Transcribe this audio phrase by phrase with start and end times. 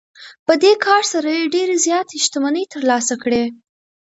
[0.45, 3.43] په دې کار سره یې ډېرې زیاتې شتمنۍ ترلاسه کړې